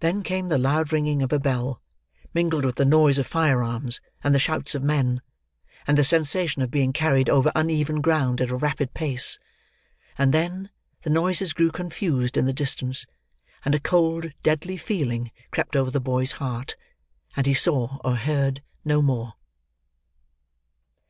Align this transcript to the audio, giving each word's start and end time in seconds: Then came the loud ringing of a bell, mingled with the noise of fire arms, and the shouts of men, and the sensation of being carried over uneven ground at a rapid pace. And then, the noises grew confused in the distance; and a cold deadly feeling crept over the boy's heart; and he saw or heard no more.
Then 0.00 0.22
came 0.22 0.48
the 0.48 0.56
loud 0.56 0.94
ringing 0.94 1.20
of 1.20 1.30
a 1.30 1.38
bell, 1.38 1.82
mingled 2.32 2.64
with 2.64 2.76
the 2.76 2.86
noise 2.86 3.18
of 3.18 3.26
fire 3.26 3.62
arms, 3.62 4.00
and 4.24 4.34
the 4.34 4.38
shouts 4.38 4.74
of 4.74 4.82
men, 4.82 5.20
and 5.86 5.98
the 5.98 6.04
sensation 6.04 6.62
of 6.62 6.70
being 6.70 6.94
carried 6.94 7.28
over 7.28 7.52
uneven 7.54 8.00
ground 8.00 8.40
at 8.40 8.50
a 8.50 8.56
rapid 8.56 8.94
pace. 8.94 9.38
And 10.16 10.32
then, 10.32 10.70
the 11.02 11.10
noises 11.10 11.52
grew 11.52 11.70
confused 11.70 12.38
in 12.38 12.46
the 12.46 12.54
distance; 12.54 13.04
and 13.62 13.74
a 13.74 13.78
cold 13.78 14.32
deadly 14.42 14.78
feeling 14.78 15.30
crept 15.50 15.76
over 15.76 15.90
the 15.90 16.00
boy's 16.00 16.32
heart; 16.40 16.74
and 17.36 17.46
he 17.46 17.52
saw 17.52 17.98
or 18.02 18.16
heard 18.16 18.62
no 18.86 19.02
more. 19.02 19.34